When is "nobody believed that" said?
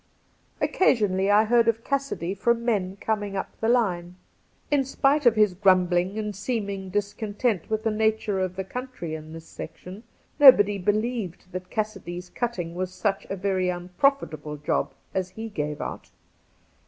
10.39-11.69